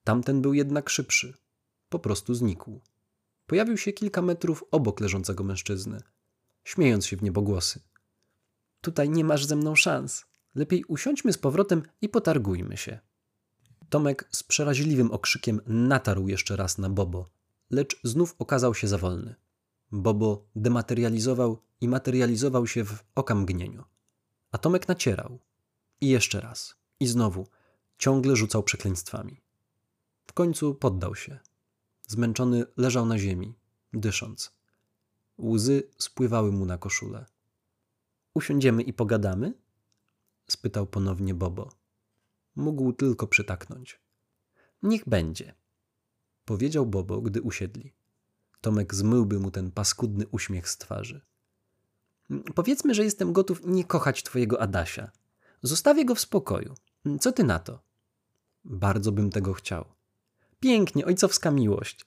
Tamten 0.04 0.42
był 0.42 0.54
jednak 0.54 0.90
szybszy. 0.90 1.34
Po 1.88 1.98
prostu 1.98 2.34
znikł. 2.34 2.80
Pojawił 3.46 3.76
się 3.76 3.92
kilka 3.92 4.22
metrów 4.22 4.64
obok 4.70 5.00
leżącego 5.00 5.44
mężczyzny, 5.44 6.02
śmiejąc 6.64 7.06
się 7.06 7.16
w 7.16 7.22
niebogłosy. 7.22 7.80
Tutaj 8.80 9.10
nie 9.10 9.24
masz 9.24 9.46
ze 9.46 9.56
mną 9.56 9.74
szans. 9.74 10.24
Lepiej 10.54 10.84
usiądźmy 10.84 11.32
z 11.32 11.38
powrotem 11.38 11.82
i 12.00 12.08
potargujmy 12.08 12.76
się. 12.76 12.98
Tomek 13.88 14.28
z 14.30 14.42
przeraźliwym 14.42 15.10
okrzykiem 15.10 15.60
natarł 15.66 16.28
jeszcze 16.28 16.56
raz 16.56 16.78
na 16.78 16.90
Bobo, 16.90 17.30
lecz 17.70 18.00
znów 18.04 18.34
okazał 18.38 18.74
się 18.74 18.88
za 18.88 18.98
wolny. 18.98 19.34
Bobo 19.90 20.46
dematerializował 20.56 21.62
i 21.80 21.88
materializował 21.88 22.66
się 22.66 22.84
w 22.84 23.04
okamgnieniu. 23.14 23.84
A 24.52 24.58
Tomek 24.58 24.88
nacierał. 24.88 25.38
I 26.00 26.08
jeszcze 26.08 26.40
raz. 26.40 26.81
I 27.02 27.06
znowu. 27.06 27.46
Ciągle 27.98 28.36
rzucał 28.36 28.62
przekleństwami. 28.62 29.40
W 30.26 30.32
końcu 30.32 30.74
poddał 30.74 31.14
się. 31.14 31.38
Zmęczony 32.08 32.64
leżał 32.76 33.06
na 33.06 33.18
ziemi, 33.18 33.54
dysząc. 33.92 34.52
Łzy 35.38 35.82
spływały 35.98 36.52
mu 36.52 36.64
na 36.66 36.78
koszulę. 36.78 37.26
Usiądziemy 38.34 38.82
i 38.82 38.92
pogadamy? 38.92 39.54
spytał 40.46 40.86
ponownie 40.86 41.34
Bobo. 41.34 41.72
Mógł 42.56 42.92
tylko 42.92 43.26
przytaknąć. 43.26 44.00
Niech 44.82 45.08
będzie, 45.08 45.54
powiedział 46.44 46.86
Bobo, 46.86 47.20
gdy 47.20 47.42
usiedli. 47.42 47.94
Tomek 48.60 48.94
zmyłby 48.94 49.38
mu 49.38 49.50
ten 49.50 49.70
paskudny 49.70 50.26
uśmiech 50.28 50.68
z 50.68 50.78
twarzy. 50.78 51.20
Powiedzmy, 52.54 52.94
że 52.94 53.04
jestem 53.04 53.32
gotów 53.32 53.60
nie 53.64 53.84
kochać 53.84 54.22
twojego 54.22 54.60
Adasia. 54.60 55.10
Zostawię 55.62 56.04
go 56.04 56.14
w 56.14 56.20
spokoju. 56.20 56.74
Co 57.20 57.32
ty 57.32 57.44
na 57.44 57.58
to? 57.58 57.82
Bardzo 58.64 59.12
bym 59.12 59.30
tego 59.30 59.52
chciał. 59.52 59.84
Pięknie, 60.60 61.06
ojcowska 61.06 61.50
miłość. 61.50 62.06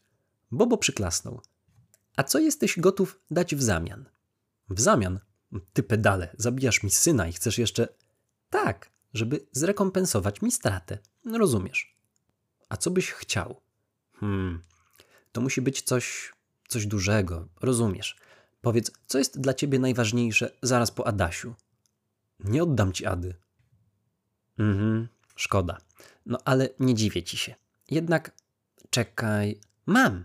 Bobo 0.52 0.78
przyklasnął. 0.78 1.42
A 2.16 2.24
co 2.24 2.40
jesteś 2.40 2.80
gotów 2.80 3.20
dać 3.32 3.56
w 3.56 3.62
zamian? 3.64 4.06
W 4.70 4.82
zamian? 4.82 5.20
Ty 5.74 5.84
pedale, 5.84 6.36
zabijasz 6.38 6.84
mi 6.84 6.92
syna 6.92 7.28
i 7.28 7.34
chcesz 7.34 7.58
jeszcze... 7.58 7.88
Tak, 8.50 8.90
żeby 9.14 9.46
zrekompensować 9.52 10.42
mi 10.42 10.52
stratę. 10.52 10.98
Rozumiesz. 11.34 11.96
A 12.70 12.78
co 12.78 12.92
byś 12.92 13.12
chciał? 13.12 13.62
Hmm, 14.14 14.62
To 15.32 15.42
musi 15.42 15.62
być 15.62 15.82
coś, 15.82 16.34
coś 16.68 16.86
dużego, 16.88 17.48
rozumiesz? 17.62 18.18
Powiedz, 18.62 18.92
co 19.08 19.18
jest 19.18 19.40
dla 19.42 19.54
ciebie 19.54 19.80
najważniejsze 19.80 20.52
zaraz 20.62 20.92
po 20.92 21.08
Adasiu? 21.08 21.56
Nie 22.40 22.64
oddam 22.64 22.94
ci 22.94 23.06
Ady. 23.06 23.36
Mhm, 24.60 25.08
szkoda. 25.36 25.78
No 26.26 26.38
ale 26.46 26.70
nie 26.80 26.96
dziwię 26.96 27.24
ci 27.24 27.38
się. 27.38 27.56
Jednak 27.92 28.32
czekaj, 28.90 29.60
mam. 29.86 30.24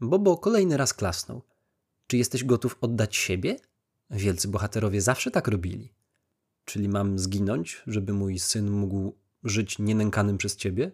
Bobo 0.00 0.36
kolejny 0.36 0.76
raz 0.76 0.94
klasnął. 0.94 1.42
Czy 2.06 2.16
jesteś 2.16 2.44
gotów 2.44 2.76
oddać 2.80 3.16
siebie? 3.16 3.56
Wielcy 4.10 4.48
bohaterowie 4.48 5.00
zawsze 5.00 5.30
tak 5.30 5.48
robili. 5.48 5.92
Czyli 6.64 6.88
mam 6.88 7.18
zginąć, 7.18 7.82
żeby 7.86 8.12
mój 8.12 8.38
syn 8.38 8.70
mógł 8.70 9.14
żyć 9.44 9.78
nienękanym 9.78 10.38
przez 10.38 10.56
ciebie? 10.56 10.92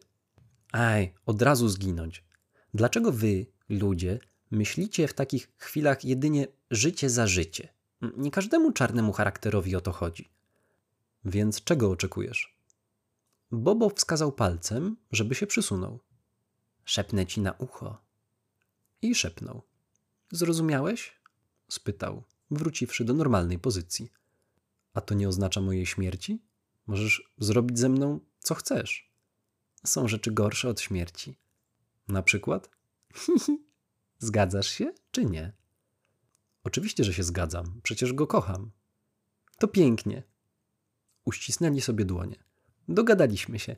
Aj, 0.72 1.14
od 1.26 1.42
razu 1.42 1.68
zginąć. 1.68 2.24
Dlaczego 2.74 3.12
wy, 3.12 3.46
ludzie, 3.68 4.18
myślicie 4.50 5.08
w 5.08 5.14
takich 5.14 5.52
chwilach 5.56 6.04
jedynie 6.04 6.46
życie 6.70 7.10
za 7.10 7.26
życie? 7.26 7.68
Nie 8.16 8.30
każdemu 8.30 8.72
czarnemu 8.72 9.12
charakterowi 9.12 9.76
o 9.76 9.80
to 9.80 9.92
chodzi. 9.92 10.28
Więc 11.24 11.64
czego 11.64 11.90
oczekujesz? 11.90 12.56
Bobo 13.50 13.90
wskazał 13.90 14.32
palcem, 14.32 14.96
żeby 15.10 15.34
się 15.34 15.46
przysunął. 15.46 16.00
Szepnę 16.84 17.26
ci 17.26 17.40
na 17.40 17.52
ucho. 17.52 17.98
I 19.02 19.14
szepnął. 19.14 19.62
Zrozumiałeś? 20.30 21.22
spytał, 21.68 22.24
wróciwszy 22.50 23.04
do 23.04 23.14
normalnej 23.14 23.58
pozycji. 23.58 24.12
A 24.94 25.00
to 25.00 25.14
nie 25.14 25.28
oznacza 25.28 25.60
mojej 25.60 25.86
śmierci? 25.86 26.42
Możesz 26.86 27.32
zrobić 27.38 27.78
ze 27.78 27.88
mną, 27.88 28.20
co 28.38 28.54
chcesz. 28.54 29.12
Są 29.86 30.08
rzeczy 30.08 30.30
gorsze 30.30 30.68
od 30.68 30.80
śmierci. 30.80 31.38
Na 32.08 32.22
przykład? 32.22 32.70
Zgadzasz 34.18 34.68
się, 34.68 34.92
czy 35.10 35.24
nie? 35.24 35.52
Oczywiście, 36.64 37.04
że 37.04 37.14
się 37.14 37.22
zgadzam. 37.22 37.80
Przecież 37.82 38.12
go 38.12 38.26
kocham. 38.26 38.70
To 39.58 39.68
pięknie. 39.68 40.22
Uścisnęli 41.24 41.80
sobie 41.80 42.04
dłonie. 42.04 42.44
Dogadaliśmy 42.88 43.58
się. 43.58 43.76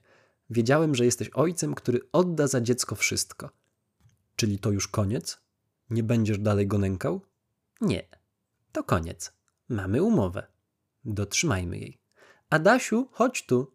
Wiedziałem, 0.50 0.94
że 0.94 1.04
jesteś 1.04 1.28
ojcem, 1.28 1.74
który 1.74 2.00
odda 2.12 2.46
za 2.46 2.60
dziecko 2.60 2.94
wszystko. 2.94 3.50
Czyli 4.36 4.58
to 4.58 4.70
już 4.70 4.88
koniec? 4.88 5.40
Nie 5.90 6.02
będziesz 6.02 6.38
dalej 6.38 6.66
go 6.66 6.78
nękał? 6.78 7.20
Nie. 7.80 8.08
To 8.72 8.84
koniec. 8.84 9.32
Mamy 9.68 10.02
umowę. 10.02 10.46
Dotrzymajmy 11.04 11.78
jej. 11.78 12.00
Adasiu, 12.50 13.08
chodź 13.12 13.46
tu. 13.46 13.74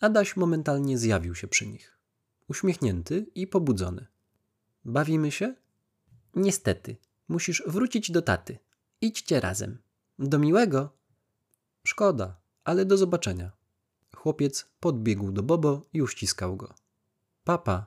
Adaś 0.00 0.36
momentalnie 0.36 0.98
zjawił 0.98 1.34
się 1.34 1.48
przy 1.48 1.66
nich. 1.66 1.98
Uśmiechnięty 2.48 3.26
i 3.34 3.46
pobudzony. 3.46 4.06
Bawimy 4.84 5.30
się? 5.30 5.54
Niestety. 6.34 6.96
Musisz 7.28 7.62
wrócić 7.66 8.10
do 8.10 8.22
taty. 8.22 8.58
Idźcie 9.00 9.40
razem. 9.40 9.78
Do 10.18 10.38
miłego. 10.38 10.96
Szkoda, 11.86 12.40
ale 12.66 12.84
do 12.84 12.96
zobaczenia. 12.96 13.52
Chłopiec 14.16 14.66
podbiegł 14.80 15.32
do 15.32 15.42
Bobo 15.42 15.82
i 15.92 16.02
uściskał 16.02 16.56
go. 16.56 16.74
Papa. 17.44 17.86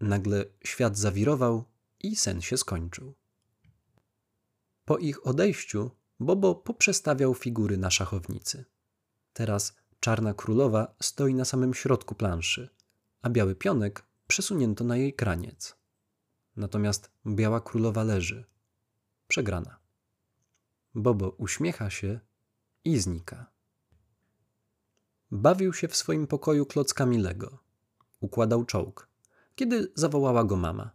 Nagle 0.00 0.44
świat 0.64 0.98
zawirował 0.98 1.64
i 2.00 2.16
sen 2.16 2.40
się 2.42 2.56
skończył. 2.56 3.14
Po 4.84 4.98
ich 4.98 5.26
odejściu 5.26 5.90
Bobo 6.20 6.54
poprzestawiał 6.54 7.34
figury 7.34 7.76
na 7.76 7.90
szachownicy. 7.90 8.64
Teraz 9.32 9.76
czarna 10.00 10.34
królowa 10.34 10.94
stoi 11.02 11.34
na 11.34 11.44
samym 11.44 11.74
środku 11.74 12.14
planszy, 12.14 12.68
a 13.22 13.30
biały 13.30 13.54
pionek 13.54 14.06
przesunięto 14.26 14.84
na 14.84 14.96
jej 14.96 15.14
kraniec. 15.14 15.76
Natomiast 16.56 17.10
biała 17.26 17.60
królowa 17.60 18.02
leży, 18.02 18.44
przegrana. 19.28 19.78
Bobo 20.94 21.30
uśmiecha 21.30 21.90
się 21.90 22.20
i 22.84 22.98
znika. 22.98 23.50
Bawił 25.30 25.72
się 25.72 25.88
w 25.88 25.96
swoim 25.96 26.26
pokoju 26.26 26.66
klockami 26.66 27.18
Lego. 27.18 27.58
Układał 28.20 28.64
czołg, 28.64 29.08
kiedy 29.54 29.92
zawołała 29.94 30.44
go 30.44 30.56
mama. 30.56 30.90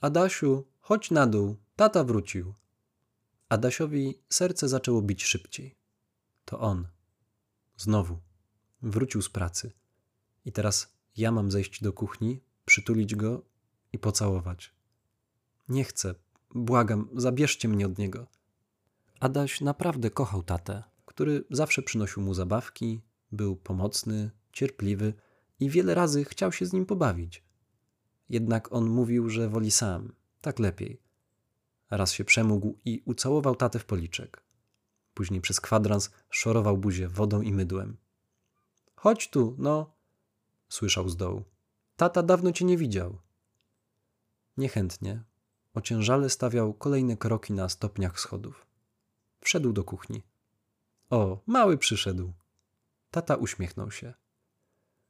Adasiu, 0.00 0.66
chodź 0.80 1.10
na 1.10 1.26
dół, 1.26 1.56
tata 1.76 2.04
wrócił. 2.04 2.54
Adasiowi 3.48 4.22
serce 4.28 4.68
zaczęło 4.68 5.02
bić 5.02 5.24
szybciej. 5.24 5.76
To 6.44 6.60
on. 6.60 6.88
Znowu. 7.76 8.18
Wrócił 8.82 9.22
z 9.22 9.28
pracy. 9.28 9.72
I 10.44 10.52
teraz 10.52 10.92
ja 11.16 11.32
mam 11.32 11.50
zejść 11.50 11.82
do 11.82 11.92
kuchni, 11.92 12.40
przytulić 12.64 13.14
go 13.14 13.42
i 13.92 13.98
pocałować. 13.98 14.74
Nie 15.68 15.84
chcę. 15.84 16.14
Błagam, 16.54 17.08
zabierzcie 17.16 17.68
mnie 17.68 17.86
od 17.86 17.98
niego. 17.98 18.26
Adaś 19.20 19.60
naprawdę 19.60 20.10
kochał 20.10 20.42
tatę, 20.42 20.82
który 21.14 21.44
zawsze 21.50 21.82
przynosił 21.82 22.22
mu 22.22 22.34
zabawki, 22.34 23.00
był 23.32 23.56
pomocny, 23.56 24.30
cierpliwy 24.52 25.14
i 25.60 25.70
wiele 25.70 25.94
razy 25.94 26.24
chciał 26.24 26.52
się 26.52 26.66
z 26.66 26.72
nim 26.72 26.86
pobawić. 26.86 27.44
Jednak 28.28 28.72
on 28.72 28.90
mówił, 28.90 29.28
że 29.30 29.48
woli 29.48 29.70
sam, 29.70 30.12
tak 30.40 30.58
lepiej. 30.58 31.00
Raz 31.90 32.12
się 32.12 32.24
przemógł 32.24 32.78
i 32.84 33.02
ucałował 33.04 33.56
tatę 33.56 33.78
w 33.78 33.84
policzek. 33.84 34.42
Później 35.14 35.40
przez 35.40 35.60
kwadrans 35.60 36.10
szorował 36.30 36.78
buzię 36.78 37.08
wodą 37.08 37.42
i 37.42 37.52
mydłem. 37.52 37.96
Chodź 38.96 39.30
tu, 39.30 39.56
no, 39.58 39.94
słyszał 40.68 41.08
z 41.08 41.16
dołu. 41.16 41.44
Tata 41.96 42.22
dawno 42.22 42.52
cię 42.52 42.64
nie 42.64 42.76
widział. 42.76 43.18
Niechętnie, 44.56 45.24
ociężale 45.74 46.30
stawiał 46.30 46.74
kolejne 46.74 47.16
kroki 47.16 47.52
na 47.52 47.68
stopniach 47.68 48.20
schodów. 48.20 48.66
Wszedł 49.40 49.72
do 49.72 49.84
kuchni. 49.84 50.22
O, 51.12 51.42
mały 51.46 51.78
przyszedł. 51.78 52.32
Tata 53.10 53.36
uśmiechnął 53.36 53.90
się. 53.90 54.14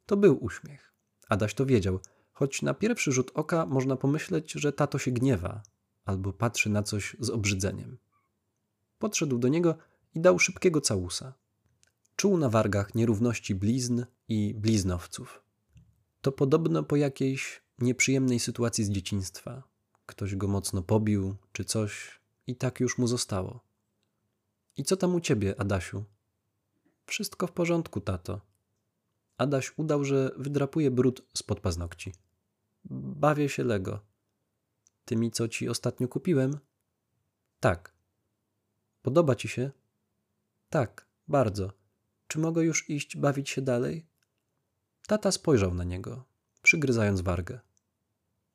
To 0.05 0.17
był 0.17 0.43
uśmiech. 0.43 0.93
Adaś 1.29 1.53
to 1.53 1.65
wiedział, 1.65 1.99
choć 2.33 2.61
na 2.61 2.73
pierwszy 2.73 3.11
rzut 3.11 3.31
oka 3.33 3.65
można 3.65 3.95
pomyśleć, 3.95 4.51
że 4.51 4.73
tato 4.73 4.97
się 4.97 5.11
gniewa 5.11 5.63
albo 6.05 6.33
patrzy 6.33 6.69
na 6.69 6.83
coś 6.83 7.15
z 7.19 7.29
obrzydzeniem. 7.29 7.97
Podszedł 8.99 9.37
do 9.37 9.47
niego 9.47 9.75
i 10.15 10.19
dał 10.19 10.39
szybkiego 10.39 10.81
całusa. 10.81 11.33
Czuł 12.15 12.37
na 12.37 12.49
wargach 12.49 12.95
nierówności 12.95 13.55
blizn 13.55 14.05
i 14.27 14.53
bliznowców. 14.53 15.43
To 16.21 16.31
podobno 16.31 16.83
po 16.83 16.95
jakiejś 16.95 17.61
nieprzyjemnej 17.79 18.39
sytuacji 18.39 18.83
z 18.83 18.89
dzieciństwa. 18.89 19.63
Ktoś 20.05 20.35
go 20.35 20.47
mocno 20.47 20.81
pobił, 20.81 21.35
czy 21.51 21.65
coś, 21.65 22.21
i 22.47 22.55
tak 22.55 22.79
już 22.79 22.97
mu 22.97 23.07
zostało. 23.07 23.72
I 24.77 24.83
co 24.83 24.97
tam 24.97 25.15
u 25.15 25.19
ciebie, 25.19 25.61
Adasiu? 25.61 26.03
Wszystko 27.05 27.47
w 27.47 27.51
porządku, 27.51 28.01
tato. 28.01 28.41
Adaś 29.37 29.73
udał, 29.77 30.03
że 30.03 30.31
wydrapuje 30.37 30.91
brud 30.91 31.21
spod 31.33 31.59
paznokci. 31.59 32.13
Bawię 32.85 33.49
się 33.49 33.63
Lego. 33.63 33.99
Tymi, 35.05 35.31
co 35.31 35.47
ci 35.47 35.69
ostatnio 35.69 36.07
kupiłem? 36.07 36.59
Tak. 37.59 37.93
Podoba 39.01 39.35
ci 39.35 39.47
się? 39.47 39.71
Tak, 40.69 41.07
bardzo. 41.27 41.71
Czy 42.27 42.39
mogę 42.39 42.63
już 42.63 42.89
iść 42.89 43.17
bawić 43.17 43.49
się 43.49 43.61
dalej? 43.61 44.05
Tata 45.07 45.31
spojrzał 45.31 45.73
na 45.73 45.83
niego, 45.83 46.23
przygryzając 46.61 47.21
wargę. 47.21 47.59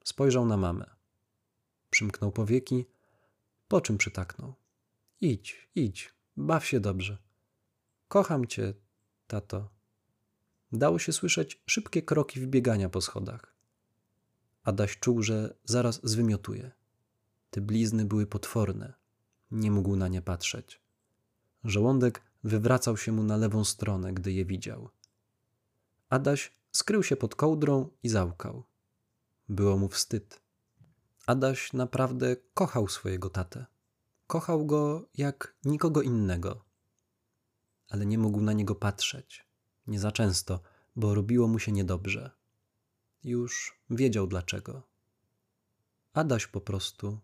Spojrzał 0.04 0.46
na 0.46 0.56
mamę. 0.56 0.90
Przymknął 1.90 2.32
powieki, 2.32 2.86
po 3.68 3.80
czym 3.80 3.98
przytaknął. 3.98 4.54
Idź, 5.20 5.68
idź, 5.74 6.14
baw 6.36 6.66
się 6.66 6.80
dobrze. 6.80 7.18
Kocham 8.08 8.46
cię, 8.46 8.74
tato. 9.26 9.70
Dało 10.72 10.98
się 10.98 11.12
słyszeć 11.12 11.62
szybkie 11.66 12.02
kroki 12.02 12.40
wbiegania 12.40 12.88
po 12.88 13.00
schodach. 13.00 13.54
Adaś 14.64 14.98
czuł, 14.98 15.22
że 15.22 15.54
zaraz 15.64 16.00
zwymiotuje. 16.02 16.70
Te 17.50 17.60
blizny 17.60 18.04
były 18.04 18.26
potworne. 18.26 18.94
Nie 19.50 19.70
mógł 19.70 19.96
na 19.96 20.08
nie 20.08 20.22
patrzeć. 20.22 20.80
Żołądek 21.64 22.22
wywracał 22.44 22.96
się 22.96 23.12
mu 23.12 23.22
na 23.22 23.36
lewą 23.36 23.64
stronę, 23.64 24.12
gdy 24.12 24.32
je 24.32 24.44
widział. 24.44 24.88
Adaś 26.08 26.52
skrył 26.72 27.02
się 27.02 27.16
pod 27.16 27.34
kołdrą 27.34 27.90
i 28.02 28.08
załkał. 28.08 28.64
Było 29.48 29.76
mu 29.76 29.88
wstyd. 29.88 30.40
Adaś 31.26 31.72
naprawdę 31.72 32.36
kochał 32.54 32.88
swojego 32.88 33.30
tatę. 33.30 33.66
Kochał 34.28 34.66
go 34.66 35.08
jak 35.14 35.56
nikogo 35.64 36.02
innego. 36.02 36.64
Ale 37.88 38.06
nie 38.06 38.18
mógł 38.18 38.40
na 38.40 38.52
niego 38.52 38.74
patrzeć. 38.74 39.46
Nie 39.86 40.00
za 40.00 40.12
często, 40.12 40.60
bo 40.96 41.14
robiło 41.14 41.48
mu 41.48 41.58
się 41.58 41.72
niedobrze. 41.72 42.30
Już 43.24 43.80
wiedział 43.90 44.26
dlaczego. 44.26 44.82
Adaś 46.12 46.46
po 46.46 46.60
prostu 46.60 47.18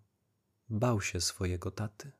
bał 0.68 1.00
się 1.00 1.20
swojego 1.20 1.70
taty. 1.70 2.12